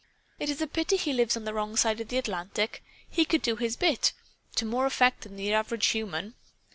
[0.39, 2.83] It's a pity he lives on the wrong side of the Atlantic.
[3.07, 4.13] He could do his bit,
[4.55, 6.33] to more effect than the average human.